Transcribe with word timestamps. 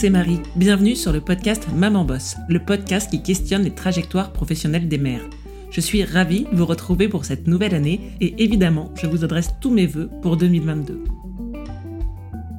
c'est 0.00 0.08
Marie. 0.08 0.40
Bienvenue 0.56 0.96
sur 0.96 1.12
le 1.12 1.20
podcast 1.20 1.66
Maman 1.76 2.06
Boss, 2.06 2.38
le 2.48 2.58
podcast 2.58 3.10
qui 3.10 3.22
questionne 3.22 3.64
les 3.64 3.74
trajectoires 3.74 4.32
professionnelles 4.32 4.88
des 4.88 4.96
mères. 4.96 5.28
Je 5.70 5.82
suis 5.82 6.04
ravie 6.04 6.46
de 6.50 6.56
vous 6.56 6.64
retrouver 6.64 7.06
pour 7.06 7.26
cette 7.26 7.46
nouvelle 7.46 7.74
année 7.74 8.00
et 8.18 8.42
évidemment, 8.42 8.94
je 8.94 9.06
vous 9.06 9.24
adresse 9.24 9.50
tous 9.60 9.70
mes 9.70 9.84
voeux 9.84 10.08
pour 10.22 10.38
2022. 10.38 11.04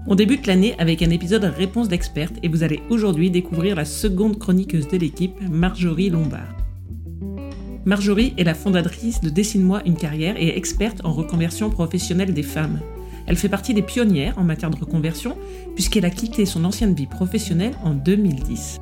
On 0.06 0.14
débute 0.14 0.46
l'année 0.46 0.76
avec 0.78 1.02
un 1.02 1.10
épisode 1.10 1.46
réponse 1.46 1.88
d'experte 1.88 2.36
et 2.44 2.48
vous 2.48 2.62
allez 2.62 2.84
aujourd'hui 2.92 3.32
découvrir 3.32 3.76
la 3.76 3.86
seconde 3.86 4.38
chroniqueuse 4.38 4.88
de 4.88 4.98
l'équipe, 4.98 5.42
Marjorie 5.50 6.12
Lombard. 6.12 6.56
Marjorie 7.86 8.36
est 8.38 8.44
la 8.44 8.54
fondatrice 8.54 9.20
de 9.20 9.32
Dessine-moi 9.32 9.82
une 9.88 9.98
carrière 9.98 10.36
et 10.38 10.56
experte 10.56 11.02
en 11.04 11.12
reconversion 11.12 11.72
professionnelle 11.72 12.36
des 12.36 12.44
femmes. 12.44 12.82
Elle 13.28 13.38
fait 13.38 13.50
partie 13.50 13.74
des 13.74 13.82
pionnières 13.82 14.38
en 14.38 14.44
matière 14.44 14.70
de 14.70 14.78
reconversion 14.78 15.38
puisqu'elle 15.76 16.06
a 16.06 16.10
quitté 16.10 16.46
son 16.46 16.66
ancienne 16.66 16.94
vie 16.94 17.08
professionnelle 17.08 17.74
en 17.84 17.94
2010. 17.94 18.82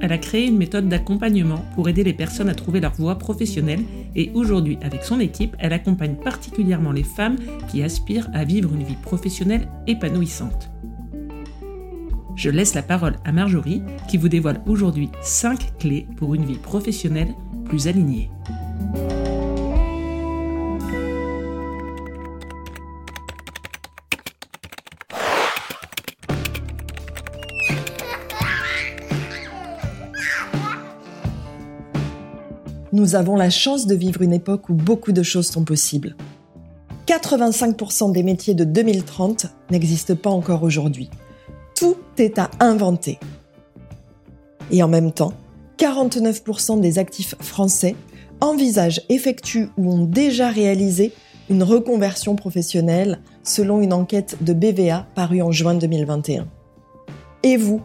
Elle 0.00 0.12
a 0.12 0.18
créé 0.18 0.48
une 0.48 0.58
méthode 0.58 0.88
d'accompagnement 0.88 1.64
pour 1.76 1.88
aider 1.88 2.02
les 2.02 2.12
personnes 2.12 2.48
à 2.48 2.56
trouver 2.56 2.80
leur 2.80 2.92
voie 2.92 3.18
professionnelle 3.18 3.84
et 4.16 4.32
aujourd'hui, 4.34 4.76
avec 4.82 5.04
son 5.04 5.20
équipe, 5.20 5.54
elle 5.60 5.72
accompagne 5.72 6.16
particulièrement 6.16 6.90
les 6.90 7.04
femmes 7.04 7.36
qui 7.70 7.84
aspirent 7.84 8.28
à 8.34 8.44
vivre 8.44 8.74
une 8.74 8.82
vie 8.82 8.96
professionnelle 9.00 9.68
épanouissante. 9.86 10.70
Je 12.34 12.50
laisse 12.50 12.74
la 12.74 12.82
parole 12.82 13.16
à 13.24 13.30
Marjorie 13.30 13.82
qui 14.08 14.16
vous 14.16 14.28
dévoile 14.28 14.60
aujourd'hui 14.66 15.08
5 15.22 15.78
clés 15.78 16.08
pour 16.16 16.34
une 16.34 16.46
vie 16.46 16.58
professionnelle 16.58 17.32
plus 17.66 17.86
alignée. 17.86 18.28
Nous 32.92 33.14
avons 33.14 33.36
la 33.36 33.50
chance 33.50 33.86
de 33.86 33.94
vivre 33.94 34.22
une 34.22 34.32
époque 34.32 34.68
où 34.68 34.74
beaucoup 34.74 35.12
de 35.12 35.22
choses 35.22 35.48
sont 35.48 35.64
possibles. 35.64 36.16
85% 37.06 38.12
des 38.12 38.22
métiers 38.22 38.54
de 38.54 38.64
2030 38.64 39.46
n'existent 39.70 40.14
pas 40.14 40.30
encore 40.30 40.62
aujourd'hui. 40.62 41.10
Tout 41.74 41.96
est 42.18 42.38
à 42.38 42.50
inventer. 42.60 43.18
Et 44.70 44.82
en 44.82 44.88
même 44.88 45.12
temps, 45.12 45.32
49% 45.78 46.80
des 46.80 46.98
actifs 46.98 47.34
français 47.40 47.96
envisagent, 48.40 49.02
effectuent 49.08 49.70
ou 49.76 49.92
ont 49.92 50.04
déjà 50.04 50.48
réalisé 50.48 51.12
une 51.50 51.62
reconversion 51.62 52.36
professionnelle 52.36 53.20
selon 53.42 53.80
une 53.80 53.92
enquête 53.92 54.36
de 54.42 54.52
BVA 54.52 55.06
parue 55.14 55.42
en 55.42 55.50
juin 55.50 55.74
2021. 55.74 56.46
Et 57.42 57.56
vous 57.56 57.82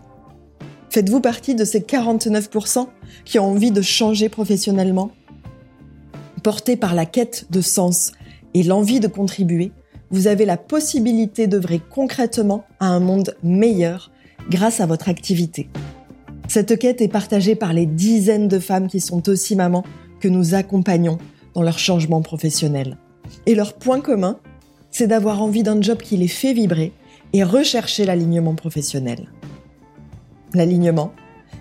Faites-vous 0.98 1.22
partie 1.22 1.54
de 1.54 1.64
ces 1.64 1.82
49% 1.82 2.88
qui 3.24 3.38
ont 3.38 3.52
envie 3.52 3.70
de 3.70 3.84
changer 3.84 4.30
professionnellement? 4.30 5.12
Porté 6.42 6.76
par 6.76 6.96
la 6.96 7.06
quête 7.06 7.46
de 7.52 7.62
sens 7.62 8.14
et 8.56 8.64
l'envie 8.64 9.00
de 9.00 9.08
contribuer, 9.08 9.72
vous 10.10 10.26
avez 10.26 10.44
la 10.44 10.58
possibilité 10.58 11.46
d'œuvrer 11.46 11.80
concrètement 11.92 12.66
à 12.80 12.88
un 12.88 13.00
monde 13.00 13.36
meilleur 13.44 14.10
grâce 14.50 14.80
à 14.80 14.88
votre 14.88 15.08
activité. 15.08 15.70
Cette 16.48 16.80
quête 16.80 17.00
est 17.00 17.08
partagée 17.10 17.54
par 17.54 17.74
les 17.74 17.86
dizaines 17.86 18.48
de 18.48 18.58
femmes 18.58 18.88
qui 18.88 19.00
sont 19.00 19.30
aussi 19.30 19.56
mamans 19.56 19.86
que 20.20 20.28
nous 20.28 20.56
accompagnons 20.56 21.20
dans 21.54 21.62
leur 21.62 21.78
changement 21.78 22.24
professionnel. 22.24 22.98
Et 23.46 23.54
leur 23.54 23.76
point 23.76 24.02
commun, 24.02 24.40
c'est 24.90 25.06
d'avoir 25.06 25.44
envie 25.44 25.62
d'un 25.62 25.80
job 25.80 26.00
qui 26.02 26.18
les 26.18 26.28
fait 26.28 26.54
vibrer 26.54 26.92
et 27.34 27.44
rechercher 27.44 28.04
l'alignement 28.04 28.56
professionnel. 28.56 29.28
L'alignement, 30.58 31.12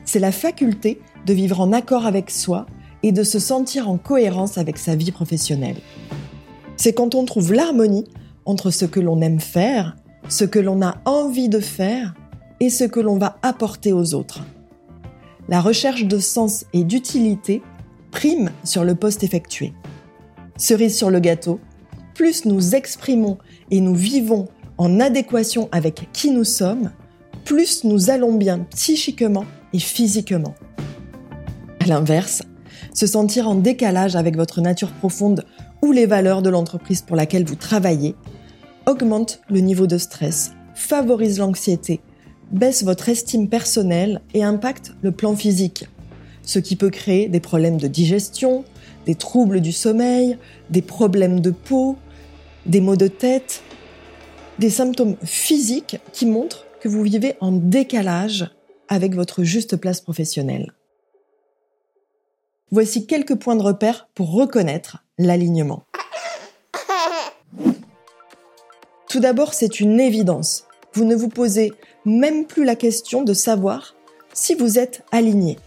c'est 0.07 0.19
la 0.19 0.33
faculté 0.33 1.03
de 1.27 1.35
vivre 1.35 1.61
en 1.61 1.73
accord 1.73 2.07
avec 2.07 2.31
soi 2.31 2.65
et 3.03 3.13
de 3.13 3.25
se 3.25 3.39
sentir 3.39 3.91
en 3.91 3.99
cohérence 3.99 4.57
avec 4.57 4.79
sa 4.79 4.97
vie 4.97 5.13
professionnelle. 5.13 5.77
C'est 6.79 6.95
quand 6.95 7.15
on 7.15 7.27
trouve 7.27 7.53
l'harmonie 7.53 8.07
entre 8.47 8.71
ce 8.71 8.87
que 8.87 8.99
l'on 8.99 9.21
aime 9.21 9.39
faire, 9.39 9.97
ce 10.31 10.47
que 10.47 10.59
l'on 10.59 10.81
a 10.81 10.97
envie 11.05 11.51
de 11.51 11.61
faire 11.61 12.15
et 12.61 12.71
ce 12.71 12.85
que 12.85 12.99
l'on 12.99 13.19
va 13.19 13.37
apporter 13.43 13.93
aux 13.93 14.15
autres. 14.15 14.41
La 15.51 15.61
recherche 15.61 16.07
de 16.07 16.19
sens 16.19 16.65
et 16.73 16.83
d'utilité 16.83 17.61
prime 18.13 18.49
sur 18.65 18.83
le 18.83 18.95
poste 18.95 19.23
effectué. 19.23 19.75
Cerise 20.57 20.97
sur 20.97 21.11
le 21.11 21.21
gâteau, 21.21 21.61
plus 22.15 22.47
nous 22.47 22.75
exprimons 22.75 23.37
et 23.71 23.81
nous 23.81 23.95
vivons 23.95 24.49
en 24.79 25.01
adéquation 25.01 25.69
avec 25.71 26.09
qui 26.15 26.31
nous 26.31 26.45
sommes, 26.45 26.93
plus 27.47 27.85
nous 27.85 28.11
allons 28.11 28.35
bien 28.35 28.67
psychiquement 28.75 29.45
et 29.73 29.79
physiquement. 29.79 30.57
À 31.79 31.87
l'inverse, 31.87 32.43
se 32.93 33.07
sentir 33.07 33.49
en 33.49 33.55
décalage 33.55 34.17
avec 34.17 34.37
votre 34.37 34.61
nature 34.61 34.91
profonde 34.91 35.45
ou 35.81 35.93
les 35.93 36.07
valeurs 36.07 36.43
de 36.43 36.51
l'entreprise 36.51 37.03
pour 37.03 37.15
laquelle 37.15 37.45
vous 37.45 37.55
travaillez 37.55 38.17
augmente 38.87 39.41
le 39.49 39.61
niveau 39.61 39.87
de 39.87 39.97
stress, 39.97 40.53
favorise 40.75 41.39
l'anxiété, 41.39 42.01
baisse 42.51 42.83
votre 42.83 43.09
estime 43.09 43.49
personnelle 43.49 44.21
et 44.35 44.43
impacte 44.43 44.95
le 45.03 45.13
plan 45.13 45.37
physique, 45.37 45.87
ce 46.43 46.59
qui 46.59 46.75
peut 46.75 46.91
créer 46.91 47.29
des 47.29 47.41
problèmes 47.41 47.79
de 47.79 47.87
digestion, 47.87 48.65
des 49.07 49.15
troubles 49.15 49.61
du 49.61 49.73
sommeil, 49.73 50.37
des 50.71 50.83
problèmes 50.83 51.39
de 51.39 51.51
peau, 51.51 51.97
des 52.67 52.81
maux 52.81 52.97
de 52.97 53.09
tête, 53.09 53.63
des 54.59 54.71
symptômes 54.71 55.17
physiques 55.23 55.99
qui 56.13 56.27
montrent 56.27 56.66
vous 56.87 57.03
vivez 57.03 57.37
en 57.41 57.53
décalage 57.53 58.51
avec 58.89 59.15
votre 59.15 59.43
juste 59.43 59.77
place 59.77 60.01
professionnelle. 60.01 60.73
Voici 62.71 63.07
quelques 63.07 63.37
points 63.37 63.57
de 63.57 63.63
repère 63.63 64.09
pour 64.15 64.33
reconnaître 64.33 65.05
l'alignement. 65.19 65.85
Tout 69.09 69.21
d'abord, 69.21 69.55
c'est 69.55 69.81
une 69.81 70.01
évidence. 70.01 70.67
Vous 70.93 71.05
ne 71.05 71.15
vous 71.15 71.29
posez 71.29 71.73
même 72.05 72.47
plus 72.47 72.65
la 72.65 72.77
question 72.77 73.23
de 73.23 73.35
savoir 73.35 73.95
si 74.35 74.55
vous 74.55 74.79
êtes 74.79 75.03
aligné. 75.13 75.59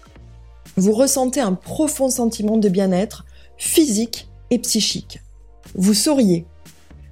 Vous 0.76 0.92
ressentez 0.92 1.40
un 1.40 1.54
profond 1.54 2.10
sentiment 2.10 2.58
de 2.58 2.70
bien-être 2.70 3.26
physique 3.58 4.28
et 4.50 4.60
psychique. 4.60 5.22
Vous 5.76 5.94
souriez. 5.94 6.46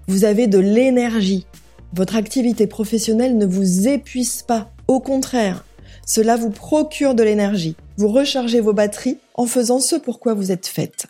Vous 0.08 0.26
avez 0.26 0.48
de 0.48 0.60
l'énergie 0.60 1.46
votre 1.94 2.16
activité 2.16 2.68
professionnelle 2.68 3.38
ne 3.38 3.46
vous 3.46 3.88
épuise 3.88 4.42
pas. 4.42 4.72
Au 4.88 5.00
contraire, 5.00 5.64
cela 6.06 6.36
vous 6.36 6.50
procure 6.50 7.16
de 7.16 7.24
l'énergie. 7.24 7.76
Vous 7.98 8.10
rechargez 8.10 8.60
vos 8.60 8.74
batteries 8.74 9.18
en 9.36 9.46
faisant 9.46 9.80
ce 9.80 9.96
pour 9.96 10.20
quoi 10.20 10.34
vous 10.34 10.52
êtes 10.52 10.68
faite, 10.68 11.08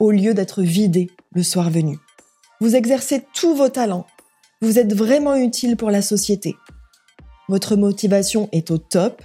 au 0.00 0.10
lieu 0.10 0.34
d'être 0.34 0.62
vidé 0.62 1.10
le 1.32 1.42
soir 1.42 1.70
venu. 1.70 1.98
Vous 2.60 2.76
exercez 2.76 3.24
tous 3.34 3.54
vos 3.54 3.68
talents. 3.68 4.06
Vous 4.60 4.78
êtes 4.78 4.94
vraiment 4.94 5.34
utile 5.34 5.76
pour 5.76 5.90
la 5.90 6.02
société. 6.02 6.54
Votre 7.48 7.76
motivation 7.76 8.48
est 8.52 8.70
au 8.70 8.78
top 8.78 9.22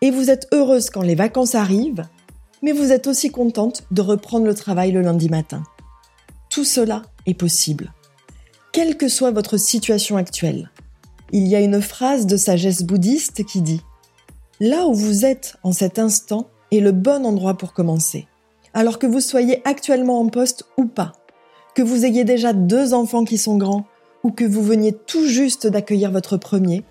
et 0.00 0.10
vous 0.10 0.30
êtes 0.30 0.48
heureuse 0.52 0.90
quand 0.90 1.02
les 1.02 1.14
vacances 1.14 1.54
arrivent, 1.54 2.04
mais 2.62 2.72
vous 2.72 2.92
êtes 2.92 3.06
aussi 3.06 3.30
contente 3.30 3.84
de 3.90 4.02
reprendre 4.02 4.46
le 4.46 4.54
travail 4.54 4.92
le 4.92 5.02
lundi 5.02 5.28
matin. 5.28 5.62
Tout 6.50 6.64
cela 6.64 7.02
est 7.26 7.34
possible 7.34 7.92
quelle 8.72 8.96
que 8.96 9.08
soit 9.08 9.30
votre 9.30 9.58
situation 9.58 10.16
actuelle. 10.16 10.70
Il 11.30 11.46
y 11.46 11.54
a 11.54 11.60
une 11.60 11.80
phrase 11.80 12.26
de 12.26 12.38
sagesse 12.38 12.82
bouddhiste 12.82 13.44
qui 13.44 13.60
dit⁇ 13.60 13.82
Là 14.66 14.86
où 14.86 14.94
vous 14.94 15.24
êtes 15.24 15.56
en 15.62 15.72
cet 15.72 15.98
instant 15.98 16.48
est 16.70 16.80
le 16.80 16.92
bon 16.92 17.26
endroit 17.26 17.54
pour 17.54 17.74
commencer. 17.74 18.26
Alors 18.74 18.98
que 18.98 19.06
vous 19.06 19.20
soyez 19.20 19.60
actuellement 19.66 20.20
en 20.20 20.28
poste 20.28 20.64
ou 20.78 20.86
pas, 20.86 21.12
que 21.74 21.82
vous 21.82 22.06
ayez 22.06 22.24
déjà 22.24 22.54
deux 22.54 22.94
enfants 22.94 23.24
qui 23.24 23.36
sont 23.36 23.58
grands 23.58 23.86
ou 24.24 24.30
que 24.30 24.44
vous 24.44 24.62
veniez 24.62 24.92
tout 24.92 25.26
juste 25.26 25.66
d'accueillir 25.66 26.10
votre 26.10 26.38
premier, 26.38 26.82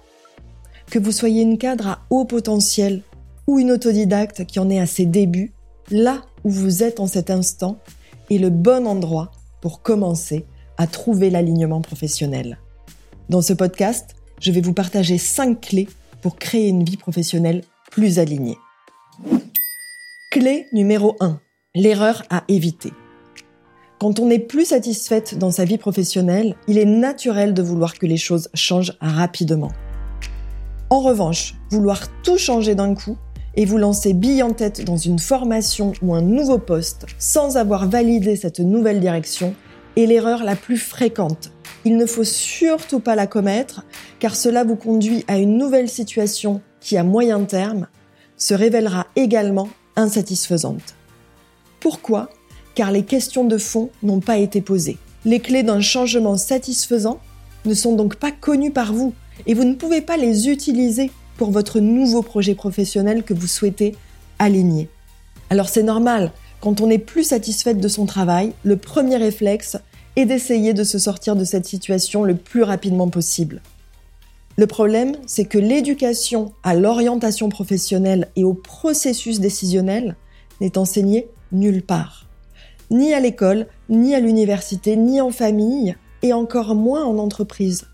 que 0.92 1.00
vous 1.00 1.12
soyez 1.12 1.42
une 1.42 1.58
cadre 1.58 1.88
à 1.88 2.00
haut 2.10 2.26
potentiel 2.26 3.02
ou 3.48 3.58
une 3.58 3.72
autodidacte 3.72 4.46
qui 4.46 4.60
en 4.60 4.70
est 4.70 4.80
à 4.80 4.86
ses 4.86 5.06
débuts, 5.06 5.54
là 5.90 6.22
où 6.44 6.52
vous 6.52 6.84
êtes 6.84 7.00
en 7.00 7.08
cet 7.08 7.32
instant 7.32 7.78
est 8.30 8.38
le 8.38 8.50
bon 8.50 8.86
endroit 8.86 9.32
pour 9.62 9.82
commencer 9.82 10.46
à 10.82 10.88
trouver 10.88 11.30
l'alignement 11.30 11.80
professionnel. 11.82 12.58
Dans 13.30 13.44
ce 13.44 13.54
podcast, 13.54 14.16
je 14.40 14.52
vais 14.52 14.62
vous 14.62 14.74
partager 14.74 15.20
5 15.20 15.62
clés 15.62 15.88
pour 16.24 16.38
créer 16.38 16.70
une 16.70 16.84
vie 16.84 16.98
professionnelle 16.98 17.62
plus 17.92 18.18
alignée. 18.18 18.58
Clé 20.32 20.66
numéro 20.74 21.18
1. 21.20 21.40
L'erreur 21.76 22.24
à 22.32 22.44
éviter. 22.48 22.92
Quand 24.00 24.20
on 24.20 24.26
n'est 24.26 24.40
plus 24.40 24.66
satisfaite 24.66 25.38
dans 25.38 25.52
sa 25.52 25.66
vie 25.66 25.78
professionnelle, 25.78 26.56
il 26.68 26.80
est 26.80 26.86
naturel 26.86 27.54
de 27.54 27.62
vouloir 27.62 27.94
que 27.94 28.08
les 28.08 28.18
choses 28.18 28.50
changent 28.56 28.98
rapidement. 29.02 29.72
En 30.90 31.02
revanche, 31.02 31.54
vouloir 31.70 32.08
tout 32.24 32.40
changer 32.40 32.74
d'un 32.74 32.96
coup 32.96 33.18
et 33.54 33.66
vous 33.66 33.78
lancer 33.78 34.14
bille 34.14 34.42
en 34.42 34.54
tête 34.54 34.84
dans 34.84 34.98
une 34.98 35.20
formation 35.20 35.94
ou 36.02 36.16
un 36.16 36.24
nouveau 36.24 36.58
poste 36.58 37.06
sans 37.20 37.58
avoir 37.58 37.88
validé 37.88 38.36
cette 38.36 38.60
nouvelle 38.62 39.00
direction 39.00 39.54
est 39.96 40.06
l'erreur 40.06 40.44
la 40.44 40.56
plus 40.56 40.78
fréquente 40.78 41.52
il 41.84 41.98
ne 41.98 42.06
faut 42.06 42.24
surtout 42.24 43.00
pas 43.00 43.16
la 43.16 43.28
commettre 43.28 43.84
car 44.20 44.36
cela 44.36 44.64
vous 44.64 44.76
conduit 44.76 45.26
à 45.28 45.38
une 45.38 45.58
nouvelle 45.58 45.90
situation 45.90 46.62
qui, 46.80 46.98
à 46.98 47.04
moyen 47.04 47.44
terme, 47.44 47.88
se 48.38 48.54
révélera 48.54 49.08
également 49.16 49.70
insatisfaisante. 49.96 50.96
Pourquoi? 51.80 52.30
Car 52.76 52.92
les 52.92 53.04
questions 53.04 53.46
de 53.46 53.58
fond 53.58 53.90
n'ont 54.04 54.20
pas 54.20 54.38
été 54.38 54.62
posées. 54.62 54.98
Les 55.26 55.40
clés 55.40 55.64
d'un 55.64 55.82
changement 55.82 56.38
satisfaisant 56.38 57.20
ne 57.66 57.74
sont 57.74 57.96
donc 57.96 58.16
pas 58.16 58.32
connues 58.32 58.72
par 58.72 58.94
vous 58.94 59.14
et 59.46 59.54
vous 59.54 59.64
ne 59.64 59.76
pouvez 59.76 60.02
pas 60.02 60.18
les 60.18 60.50
utiliser 60.50 61.12
pour 61.38 61.52
votre 61.52 61.80
nouveau 61.80 62.22
projet 62.22 62.56
professionnel 62.56 63.24
que 63.24 63.34
vous 63.34 63.48
souhaitez 63.48 63.96
aligner. 64.38 64.88
Alors 65.50 65.70
c'est 65.70 65.84
normal, 65.84 66.32
quand 66.62 66.80
on 66.80 66.88
n'est 66.88 67.00
plus 67.00 67.24
satisfaite 67.24 67.80
de 67.80 67.88
son 67.88 68.06
travail, 68.06 68.54
le 68.64 68.78
premier 68.78 69.18
réflexe 69.18 69.78
est 70.16 70.26
d'essayer 70.26 70.74
de 70.74 70.84
se 70.84 71.00
sortir 71.00 71.36
de 71.36 71.44
cette 71.44 71.66
situation 71.66 72.24
le 72.24 72.36
plus 72.36 72.62
rapidement 72.62 73.10
possible. 73.10 73.62
Le 74.58 74.68
problème, 74.68 75.16
c'est 75.26 75.46
que 75.46 75.58
l'éducation 75.58 76.54
à 76.64 76.76
l'orientation 76.76 77.50
professionnelle 77.50 78.28
et 78.36 78.44
au 78.44 78.54
processus 78.54 79.40
décisionnel 79.40 80.16
n'est 80.60 80.78
enseignée 80.78 81.28
nulle 81.52 81.82
part. 81.82 82.28
Ni 82.92 83.14
à 83.14 83.20
l'école, 83.20 83.68
ni 83.90 84.14
à 84.14 84.20
l'université, 84.20 84.96
ni 84.98 85.20
en 85.20 85.32
famille, 85.32 85.96
et 86.22 86.34
encore 86.34 86.76
moins 86.76 87.04
en 87.04 87.18
entreprise. 87.18 87.86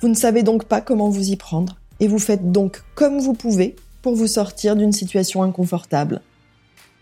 Vous 0.00 0.08
ne 0.08 0.14
savez 0.14 0.42
donc 0.42 0.64
pas 0.64 0.80
comment 0.80 1.10
vous 1.10 1.30
y 1.30 1.36
prendre, 1.36 1.76
et 2.00 2.08
vous 2.08 2.18
faites 2.18 2.50
donc 2.50 2.82
comme 2.96 3.20
vous 3.20 3.34
pouvez 3.34 3.76
pour 4.00 4.16
vous 4.16 4.26
sortir 4.26 4.74
d'une 4.74 4.90
situation 4.90 5.44
inconfortable. 5.44 6.20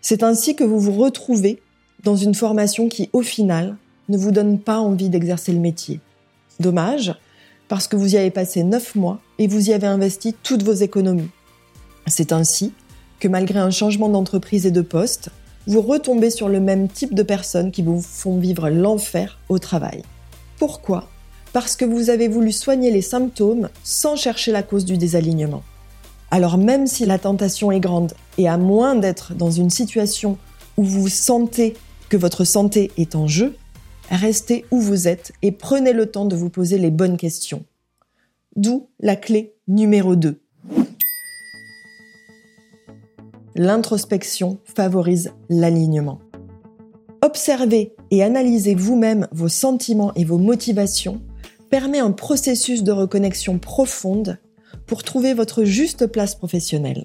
C'est 0.03 0.23
ainsi 0.23 0.57
que 0.57 0.65
vous 0.65 0.81
vous 0.81 0.93
retrouvez 0.93 1.61
dans 2.05 2.17
une 2.17 2.35
formation 2.35 2.89
qui, 2.89 3.11
au 3.13 3.23
final, 3.23 3.77
ne 4.09 4.17
vous 4.17 4.31
donne 4.31 4.59
pas 4.59 4.79
envie 4.79 5.09
d'exercer 5.09 5.53
le 5.53 5.61
métier. 5.61 6.01
Dommage, 6.59 7.15
parce 7.69 7.87
que 7.87 7.97
vous 7.97 8.15
y 8.15 8.19
avez 8.19 8.31
passé 8.31 8.65
neuf 8.65 8.95
mois 8.95 9.21
et 9.39 9.47
vous 9.47 9.71
y 9.71 9.73
avez 9.73 9.87
investi 9.87 10.35
toutes 10.43 10.63
vos 10.63 10.73
économies. 10.73 11.31
C'est 12.07 12.33
ainsi 12.33 12.73
que 13.21 13.29
malgré 13.29 13.59
un 13.59 13.71
changement 13.71 14.09
d'entreprise 14.09 14.67
et 14.67 14.71
de 14.71 14.81
poste, 14.81 15.31
vous 15.67 15.83
retombez 15.83 16.31
sur 16.31 16.49
le 16.49 16.59
même 16.59 16.89
type 16.89 17.15
de 17.15 17.23
personnes 17.23 17.71
qui 17.71 17.83
vous 17.83 18.01
font 18.01 18.39
vivre 18.39 18.71
l'enfer 18.71 19.39
au 19.49 19.59
travail. 19.59 20.03
Pourquoi? 20.59 21.09
Parce 21.53 21.77
que 21.77 21.85
vous 21.85 22.11
avez 22.11 22.29
voulu 22.29 22.51
soigner 22.51 22.91
les 22.91 23.03
symptômes 23.03 23.69
sans 23.85 24.17
chercher 24.17 24.53
la 24.53 24.63
cause 24.63 24.85
du 24.85 24.97
désalignement. 24.97 25.63
Alors 26.31 26.59
même 26.59 26.87
si 26.87 27.07
la 27.07 27.19
tentation 27.19 27.73
est 27.73 27.81
grande 27.81 28.15
et 28.39 28.49
à 28.49 28.57
moins 28.57 28.95
d'être 28.95 29.35
dans 29.35 29.51
une 29.51 29.71
situation 29.71 30.39
où 30.77 30.85
vous 30.85 31.09
sentez 31.09 31.75
que 32.09 32.17
votre 32.17 32.45
santé 32.45 32.93
est 32.97 33.17
en 33.17 33.27
jeu, 33.27 33.57
restez 34.11 34.65
où 34.71 34.81
vous 34.81 35.09
êtes 35.09 35.33
et 35.43 35.53
prenez 35.53 35.93
le 35.93 36.07
temps 36.07 36.27
de 36.27 36.37
vous 36.37 36.51
poser 36.51 36.79
les 36.79 36.91
bonnes 36.91 37.17
questions. 37.17 37.65
D'où 38.57 38.89
la 39.01 39.17
clé 39.17 39.55
numéro 39.69 40.17
2. 40.17 40.41
L'introspection 43.57 44.59
favorise 44.65 45.33
l'alignement. 45.49 46.21
Observer 47.23 47.95
et 48.11 48.23
analyser 48.23 48.75
vous-même 48.75 49.29
vos 49.33 49.49
sentiments 49.49 50.15
et 50.15 50.25
vos 50.25 50.39
motivations 50.39 51.21
permet 51.69 51.99
un 51.99 52.13
processus 52.13 52.83
de 52.83 52.93
reconnexion 52.93 53.59
profonde 53.59 54.39
pour 54.91 55.05
trouver 55.05 55.35
votre 55.35 55.63
juste 55.63 56.09
place 56.09 56.35
professionnelle. 56.35 57.05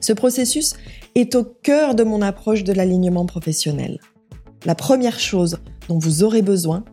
Ce 0.00 0.14
processus 0.14 0.76
est 1.14 1.34
au 1.34 1.44
cœur 1.44 1.94
de 1.94 2.02
mon 2.02 2.22
approche 2.22 2.64
de 2.64 2.72
l'alignement 2.72 3.26
professionnel. 3.26 4.00
La 4.64 4.74
première 4.74 5.20
chose 5.20 5.58
dont 5.88 5.98
vous 5.98 6.22
aurez 6.22 6.40
besoin 6.40 6.86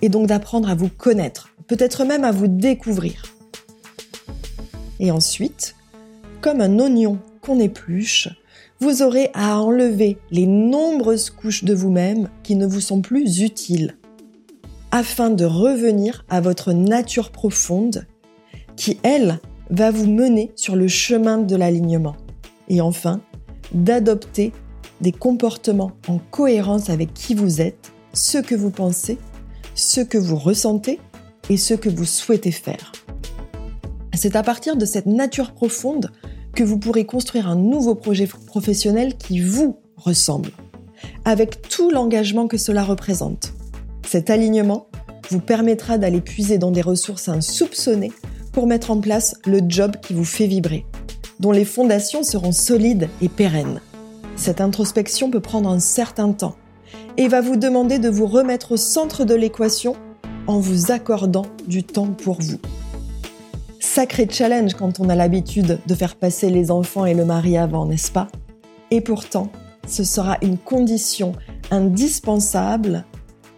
est 0.00 0.08
donc 0.08 0.28
d'apprendre 0.28 0.70
à 0.70 0.76
vous 0.76 0.90
connaître, 0.90 1.48
peut-être 1.66 2.04
même 2.04 2.22
à 2.22 2.30
vous 2.30 2.46
découvrir. 2.46 3.24
Et 5.00 5.10
ensuite, 5.10 5.74
comme 6.40 6.60
un 6.60 6.78
oignon 6.78 7.18
qu'on 7.42 7.58
épluche, 7.58 8.28
vous 8.78 9.02
aurez 9.02 9.30
à 9.34 9.58
enlever 9.58 10.18
les 10.30 10.46
nombreuses 10.46 11.30
couches 11.30 11.64
de 11.64 11.74
vous-même 11.74 12.28
qui 12.44 12.54
ne 12.54 12.64
vous 12.64 12.80
sont 12.80 13.00
plus 13.00 13.40
utiles, 13.40 13.96
afin 14.92 15.30
de 15.30 15.44
revenir 15.44 16.24
à 16.28 16.40
votre 16.40 16.72
nature 16.72 17.32
profonde, 17.32 18.06
qui, 18.76 19.00
elle, 19.02 19.40
va 19.70 19.90
vous 19.90 20.06
mener 20.06 20.52
sur 20.56 20.76
le 20.76 20.88
chemin 20.88 21.38
de 21.38 21.56
l'alignement. 21.56 22.16
Et 22.68 22.80
enfin, 22.80 23.20
d'adopter 23.72 24.52
des 25.00 25.12
comportements 25.12 25.92
en 26.08 26.18
cohérence 26.18 26.90
avec 26.90 27.14
qui 27.14 27.34
vous 27.34 27.60
êtes 27.60 27.92
ce 28.12 28.38
que 28.38 28.54
vous 28.54 28.70
pensez, 28.70 29.18
ce 29.74 30.00
que 30.00 30.18
vous 30.18 30.36
ressentez 30.36 30.98
et 31.48 31.56
ce 31.56 31.74
que 31.74 31.88
vous 31.88 32.04
souhaitez 32.04 32.50
faire. 32.50 32.92
C'est 34.14 34.36
à 34.36 34.42
partir 34.42 34.76
de 34.76 34.84
cette 34.84 35.06
nature 35.06 35.52
profonde 35.52 36.10
que 36.54 36.64
vous 36.64 36.78
pourrez 36.78 37.06
construire 37.06 37.48
un 37.48 37.56
nouveau 37.56 37.94
projet 37.94 38.26
professionnel 38.26 39.16
qui 39.16 39.40
vous 39.40 39.78
ressemble, 39.96 40.50
avec 41.24 41.62
tout 41.62 41.90
l'engagement 41.90 42.48
que 42.48 42.58
cela 42.58 42.82
représente. 42.82 43.54
Cet 44.06 44.30
alignement 44.30 44.88
vous 45.30 45.40
permettra 45.40 45.96
d'aller 45.96 46.20
puiser 46.20 46.58
dans 46.58 46.72
des 46.72 46.82
ressources 46.82 47.28
insoupçonnées 47.28 48.12
pour 48.52 48.66
mettre 48.66 48.90
en 48.90 49.00
place 49.00 49.36
le 49.46 49.60
job 49.66 49.96
qui 50.02 50.14
vous 50.14 50.24
fait 50.24 50.46
vibrer, 50.46 50.84
dont 51.38 51.52
les 51.52 51.64
fondations 51.64 52.22
seront 52.22 52.52
solides 52.52 53.08
et 53.22 53.28
pérennes. 53.28 53.80
Cette 54.36 54.60
introspection 54.60 55.30
peut 55.30 55.40
prendre 55.40 55.70
un 55.70 55.80
certain 55.80 56.32
temps, 56.32 56.56
et 57.16 57.28
va 57.28 57.40
vous 57.40 57.56
demander 57.56 57.98
de 57.98 58.08
vous 58.08 58.26
remettre 58.26 58.72
au 58.72 58.76
centre 58.76 59.24
de 59.24 59.34
l'équation 59.34 59.94
en 60.46 60.58
vous 60.58 60.90
accordant 60.90 61.46
du 61.68 61.84
temps 61.84 62.12
pour 62.12 62.40
vous. 62.40 62.58
Sacré 63.78 64.28
challenge 64.30 64.74
quand 64.74 65.00
on 65.00 65.08
a 65.08 65.14
l'habitude 65.14 65.78
de 65.86 65.94
faire 65.94 66.16
passer 66.16 66.50
les 66.50 66.70
enfants 66.70 67.06
et 67.06 67.14
le 67.14 67.24
mari 67.24 67.56
avant, 67.56 67.86
n'est-ce 67.86 68.10
pas? 68.10 68.28
Et 68.90 69.00
pourtant, 69.00 69.50
ce 69.86 70.04
sera 70.04 70.38
une 70.42 70.58
condition 70.58 71.32
indispensable 71.70 73.04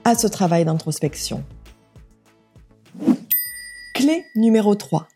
à 0.04 0.14
ce 0.14 0.26
travail 0.26 0.64
d'introspection. 0.64 1.44
Clé 4.02 4.24
numéro 4.34 4.74
3. 4.74 5.06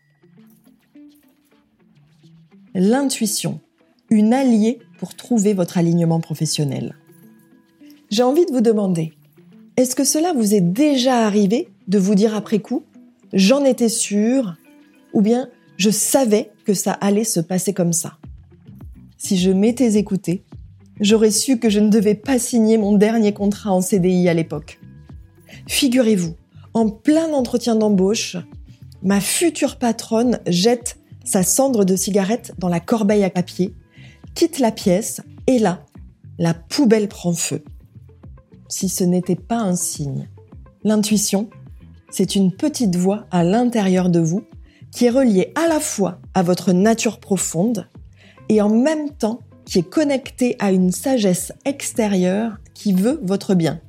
L'intuition, 2.73 3.59
une 4.09 4.33
alliée 4.33 4.79
pour 4.97 5.13
trouver 5.13 5.53
votre 5.53 5.77
alignement 5.77 6.21
professionnel. 6.21 6.95
J'ai 8.09 8.23
envie 8.23 8.45
de 8.45 8.53
vous 8.53 8.61
demander, 8.61 9.11
est-ce 9.75 9.93
que 9.93 10.05
cela 10.05 10.31
vous 10.31 10.55
est 10.55 10.61
déjà 10.61 11.25
arrivé 11.25 11.67
de 11.89 11.97
vous 11.97 12.15
dire 12.15 12.33
après 12.33 12.59
coup, 12.59 12.85
j'en 13.33 13.65
étais 13.65 13.89
sûr, 13.89 14.55
ou 15.11 15.19
bien 15.19 15.49
je 15.75 15.89
savais 15.89 16.53
que 16.63 16.73
ça 16.73 16.93
allait 16.93 17.25
se 17.25 17.41
passer 17.41 17.73
comme 17.73 17.91
ça? 17.91 18.17
Si 19.17 19.35
je 19.35 19.51
m'étais 19.51 19.97
écouté, 19.97 20.45
j'aurais 21.01 21.31
su 21.31 21.59
que 21.59 21.69
je 21.69 21.81
ne 21.81 21.89
devais 21.89 22.15
pas 22.15 22.39
signer 22.39 22.77
mon 22.77 22.95
dernier 22.95 23.33
contrat 23.33 23.73
en 23.73 23.81
CDI 23.81 24.29
à 24.29 24.33
l'époque. 24.33 24.79
Figurez-vous, 25.67 26.35
en 26.73 26.87
plein 26.89 27.33
entretien 27.33 27.75
d'embauche, 27.75 28.37
ma 29.03 29.21
future 29.21 29.77
patronne 29.77 30.39
jette 30.47 30.97
sa 31.23 31.43
cendre 31.43 31.85
de 31.85 31.95
cigarette 31.95 32.53
dans 32.57 32.69
la 32.69 32.79
corbeille 32.79 33.23
à 33.23 33.29
papier, 33.29 33.75
quitte 34.33 34.59
la 34.59 34.71
pièce, 34.71 35.21
et 35.47 35.59
là, 35.59 35.85
la 36.39 36.53
poubelle 36.53 37.07
prend 37.07 37.33
feu 37.33 37.63
si 38.69 38.89
ce 38.89 39.03
n'était 39.03 39.35
pas 39.35 39.59
un 39.59 39.75
signe. 39.75 40.27
L'intuition, 40.83 41.49
c'est 42.09 42.35
une 42.35 42.51
petite 42.51 42.95
voix 42.95 43.25
à 43.31 43.43
l'intérieur 43.43 44.09
de 44.09 44.19
vous 44.19 44.43
qui 44.91 45.05
est 45.05 45.09
reliée 45.09 45.51
à 45.55 45.67
la 45.67 45.79
fois 45.79 46.19
à 46.33 46.43
votre 46.43 46.71
nature 46.71 47.19
profonde 47.19 47.89
et 48.49 48.61
en 48.61 48.69
même 48.69 49.11
temps 49.11 49.41
qui 49.65 49.79
est 49.79 49.89
connectée 49.89 50.55
à 50.59 50.71
une 50.71 50.91
sagesse 50.91 51.51
extérieure 51.65 52.57
qui 52.73 52.93
veut 52.93 53.19
votre 53.23 53.53
bien. 53.53 53.81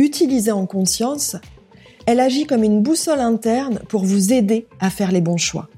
Utilisée 0.00 0.52
en 0.52 0.66
conscience, 0.66 1.36
elle 2.08 2.20
agit 2.20 2.46
comme 2.46 2.64
une 2.64 2.80
boussole 2.80 3.20
interne 3.20 3.80
pour 3.86 4.02
vous 4.02 4.32
aider 4.32 4.66
à 4.80 4.88
faire 4.88 5.12
les 5.12 5.20
bons 5.20 5.36
choix. 5.36 5.68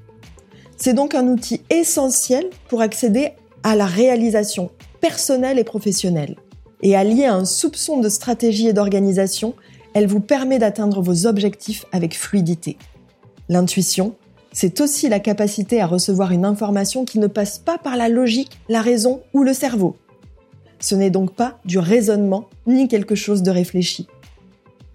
C'est 0.77 0.93
donc 0.93 1.13
un 1.13 1.27
outil 1.27 1.59
essentiel 1.69 2.45
pour 2.69 2.79
accéder 2.79 3.33
à 3.63 3.75
la 3.75 3.85
réalisation 3.85 4.71
personnelle 5.01 5.59
et 5.59 5.65
professionnelle 5.65 6.37
et 6.83 6.95
alliée 6.95 7.25
à 7.25 7.35
un 7.35 7.43
soupçon 7.43 7.99
de 7.99 8.07
stratégie 8.07 8.69
et 8.69 8.71
d'organisation, 8.71 9.55
elle 9.93 10.07
vous 10.07 10.21
permet 10.21 10.57
d'atteindre 10.57 11.01
vos 11.01 11.27
objectifs 11.27 11.83
avec 11.91 12.17
fluidité. 12.17 12.77
L'intuition, 13.49 14.15
c'est 14.53 14.79
aussi 14.79 15.09
la 15.09 15.19
capacité 15.19 15.81
à 15.81 15.85
recevoir 15.85 16.31
une 16.31 16.45
information 16.45 17.03
qui 17.03 17.19
ne 17.19 17.27
passe 17.27 17.59
pas 17.59 17.77
par 17.77 17.97
la 17.97 18.07
logique, 18.07 18.57
la 18.69 18.81
raison 18.81 19.19
ou 19.33 19.43
le 19.43 19.53
cerveau. 19.53 19.97
Ce 20.79 20.95
n'est 20.95 21.09
donc 21.09 21.33
pas 21.33 21.59
du 21.65 21.77
raisonnement 21.77 22.45
ni 22.67 22.87
quelque 22.87 23.15
chose 23.15 23.43
de 23.43 23.51
réfléchi. 23.51 24.07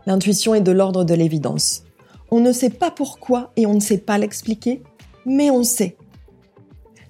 L'intuition 0.06 0.54
est 0.54 0.60
de 0.60 0.72
l'ordre 0.72 1.04
de 1.04 1.14
l'évidence. 1.14 1.82
On 2.30 2.40
ne 2.40 2.52
sait 2.52 2.70
pas 2.70 2.90
pourquoi 2.90 3.52
et 3.56 3.66
on 3.66 3.74
ne 3.74 3.80
sait 3.80 3.98
pas 3.98 4.18
l'expliquer, 4.18 4.82
mais 5.24 5.50
on 5.50 5.62
sait. 5.62 5.96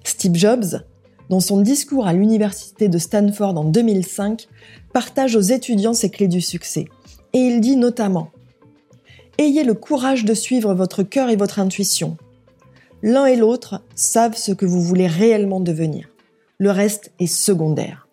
Steve 0.03 0.35
Jobs, 0.35 0.83
dans 1.29 1.39
son 1.39 1.61
discours 1.61 2.07
à 2.07 2.13
l'université 2.13 2.87
de 2.87 2.97
Stanford 2.97 3.57
en 3.57 3.65
2005, 3.65 4.47
partage 4.93 5.35
aux 5.35 5.41
étudiants 5.41 5.93
ses 5.93 6.09
clés 6.09 6.27
du 6.27 6.41
succès. 6.41 6.85
Et 7.33 7.39
il 7.39 7.61
dit 7.61 7.75
notamment 7.75 8.31
Ayez 9.37 9.63
le 9.63 9.75
courage 9.75 10.25
de 10.25 10.33
suivre 10.33 10.73
votre 10.73 11.03
cœur 11.03 11.29
et 11.29 11.35
votre 11.35 11.59
intuition. 11.59 12.17
L'un 13.03 13.27
et 13.27 13.35
l'autre 13.35 13.83
savent 13.93 14.35
ce 14.35 14.51
que 14.51 14.65
vous 14.65 14.81
voulez 14.81 15.05
réellement 15.05 15.59
devenir. 15.59 16.09
Le 16.57 16.71
reste 16.71 17.11
est 17.19 17.27
secondaire. 17.27 18.07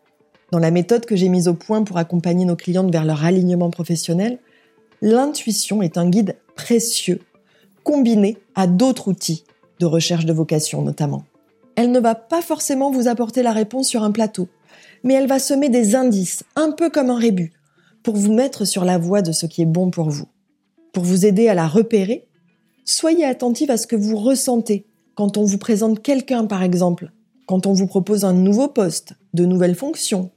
Dans 0.52 0.58
la 0.58 0.70
méthode 0.70 1.06
que 1.06 1.16
j'ai 1.16 1.30
mise 1.30 1.48
au 1.48 1.54
point 1.54 1.82
pour 1.82 1.96
accompagner 1.96 2.44
nos 2.44 2.56
clientes 2.56 2.92
vers 2.92 3.06
leur 3.06 3.24
alignement 3.24 3.70
professionnel, 3.70 4.38
l'intuition 5.04 5.82
est 5.82 5.98
un 5.98 6.08
guide 6.08 6.34
précieux, 6.56 7.20
combiné 7.82 8.38
à 8.54 8.66
d'autres 8.66 9.08
outils 9.08 9.44
de 9.78 9.84
recherche 9.84 10.24
de 10.24 10.32
vocation 10.32 10.80
notamment. 10.80 11.24
Elle 11.76 11.92
ne 11.92 12.00
va 12.00 12.14
pas 12.14 12.40
forcément 12.40 12.90
vous 12.90 13.06
apporter 13.06 13.42
la 13.42 13.52
réponse 13.52 13.86
sur 13.86 14.02
un 14.02 14.12
plateau, 14.12 14.48
mais 15.02 15.12
elle 15.12 15.26
va 15.26 15.38
semer 15.38 15.68
des 15.68 15.94
indices, 15.94 16.42
un 16.56 16.70
peu 16.70 16.88
comme 16.88 17.10
un 17.10 17.18
rébut, 17.18 17.52
pour 18.02 18.16
vous 18.16 18.32
mettre 18.32 18.64
sur 18.64 18.86
la 18.86 18.96
voie 18.96 19.20
de 19.20 19.32
ce 19.32 19.44
qui 19.44 19.60
est 19.60 19.66
bon 19.66 19.90
pour 19.90 20.08
vous. 20.08 20.26
Pour 20.94 21.04
vous 21.04 21.26
aider 21.26 21.48
à 21.48 21.54
la 21.54 21.68
repérer, 21.68 22.26
soyez 22.86 23.26
attentive 23.26 23.70
à 23.70 23.76
ce 23.76 23.86
que 23.86 23.96
vous 23.96 24.16
ressentez 24.16 24.86
quand 25.14 25.36
on 25.36 25.44
vous 25.44 25.58
présente 25.58 26.02
quelqu'un 26.02 26.46
par 26.46 26.62
exemple, 26.62 27.12
quand 27.44 27.66
on 27.66 27.74
vous 27.74 27.86
propose 27.86 28.24
un 28.24 28.32
nouveau 28.32 28.68
poste, 28.68 29.12
de 29.34 29.44
nouvelles 29.44 29.76
fonctions, 29.76 30.30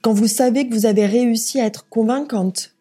quand 0.00 0.12
vous 0.12 0.28
savez 0.28 0.68
que 0.68 0.74
vous 0.74 0.86
avez 0.86 1.06
réussi 1.06 1.60
à 1.60 1.66
être 1.66 1.88
convaincante, 1.88 2.72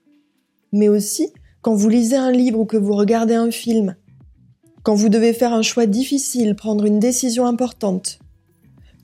mais 0.71 0.89
aussi 0.89 1.31
quand 1.61 1.75
vous 1.75 1.89
lisez 1.89 2.15
un 2.15 2.31
livre 2.31 2.59
ou 2.59 2.65
que 2.65 2.77
vous 2.77 2.93
regardez 2.93 3.35
un 3.35 3.51
film, 3.51 3.95
quand 4.83 4.95
vous 4.95 5.09
devez 5.09 5.33
faire 5.33 5.53
un 5.53 5.61
choix 5.61 5.85
difficile, 5.85 6.55
prendre 6.55 6.85
une 6.85 6.99
décision 6.99 7.45
importante, 7.45 8.19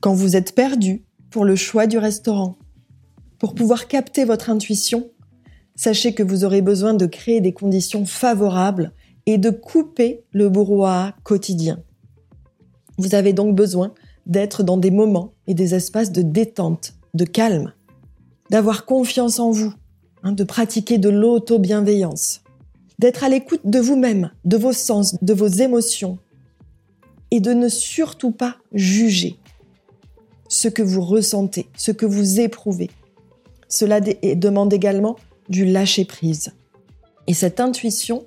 quand 0.00 0.12
vous 0.12 0.34
êtes 0.34 0.54
perdu 0.54 1.04
pour 1.30 1.44
le 1.44 1.54
choix 1.54 1.86
du 1.86 1.98
restaurant. 1.98 2.56
Pour 3.38 3.54
pouvoir 3.54 3.86
capter 3.86 4.24
votre 4.24 4.50
intuition, 4.50 5.10
sachez 5.76 6.14
que 6.14 6.24
vous 6.24 6.44
aurez 6.44 6.62
besoin 6.62 6.94
de 6.94 7.06
créer 7.06 7.40
des 7.40 7.52
conditions 7.52 8.04
favorables 8.04 8.92
et 9.26 9.38
de 9.38 9.50
couper 9.50 10.24
le 10.32 10.48
brouhaha 10.48 11.14
quotidien. 11.22 11.80
Vous 12.96 13.14
avez 13.14 13.32
donc 13.32 13.54
besoin 13.54 13.94
d'être 14.26 14.64
dans 14.64 14.76
des 14.76 14.90
moments 14.90 15.34
et 15.46 15.54
des 15.54 15.74
espaces 15.74 16.10
de 16.10 16.22
détente, 16.22 16.94
de 17.14 17.24
calme, 17.24 17.72
d'avoir 18.50 18.84
confiance 18.84 19.38
en 19.38 19.52
vous, 19.52 19.72
hein, 20.22 20.32
de 20.32 20.44
pratiquer 20.44 20.98
de 20.98 21.08
l'auto-bienveillance 21.08 22.42
d'être 22.98 23.24
à 23.24 23.28
l'écoute 23.28 23.60
de 23.64 23.78
vous-même, 23.78 24.32
de 24.44 24.56
vos 24.56 24.72
sens, 24.72 25.16
de 25.22 25.32
vos 25.32 25.46
émotions, 25.46 26.18
et 27.30 27.40
de 27.40 27.52
ne 27.52 27.68
surtout 27.68 28.32
pas 28.32 28.56
juger 28.72 29.38
ce 30.48 30.68
que 30.68 30.82
vous 30.82 31.02
ressentez, 31.02 31.68
ce 31.76 31.92
que 31.92 32.06
vous 32.06 32.40
éprouvez. 32.40 32.90
Cela 33.68 34.00
demande 34.00 34.72
également 34.72 35.16
du 35.48 35.66
lâcher-prise. 35.66 36.52
Et 37.26 37.34
cette 37.34 37.60
intuition, 37.60 38.26